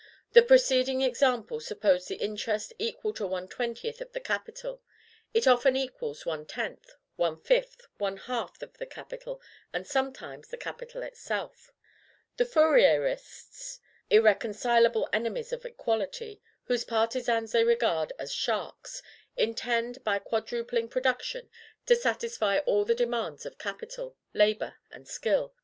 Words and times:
The 0.33 0.41
preceding 0.41 1.03
example 1.03 1.59
supposed 1.59 2.07
the 2.07 2.15
interest 2.15 2.73
equal 2.79 3.13
to 3.13 3.27
one 3.27 3.47
twentieth 3.47 4.01
of 4.01 4.11
the 4.13 4.19
capital, 4.19 4.81
it 5.31 5.45
often 5.45 5.75
equals 5.75 6.25
one 6.25 6.47
tenth, 6.47 6.93
one 7.17 7.39
fifth, 7.39 7.85
one 7.99 8.17
half 8.17 8.63
of 8.63 8.79
the 8.79 8.87
capital; 8.87 9.39
and 9.71 9.85
sometimes 9.85 10.47
the 10.47 10.57
capital 10.57 11.03
itself. 11.03 11.71
The 12.37 12.45
Fourierists 12.47 13.79
irreconcilable 14.09 15.07
enemies 15.13 15.53
of 15.53 15.65
equality, 15.65 16.41
whose 16.63 16.83
partisans 16.83 17.51
they 17.51 17.63
regard 17.63 18.11
as 18.17 18.33
SHARKS 18.33 19.03
intend, 19.37 20.03
by 20.03 20.17
quadrupling 20.17 20.89
production, 20.89 21.47
to 21.85 21.95
satisfy 21.95 22.57
all 22.65 22.85
the 22.85 22.95
demands 22.95 23.45
of 23.45 23.59
capital, 23.59 24.17
labor, 24.33 24.77
and 24.89 25.07
skill. 25.07 25.53